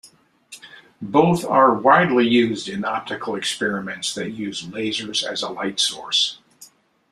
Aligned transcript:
Both 1.03 1.45
are 1.45 1.75
widely 1.75 2.25
used 2.27 2.67
in 2.67 2.83
optical 2.83 3.35
experiments 3.35 4.15
that 4.15 4.31
use 4.31 4.63
lasers 4.63 5.23
as 5.23 5.43
a 5.43 5.49
light 5.49 5.79
source. 5.79 6.39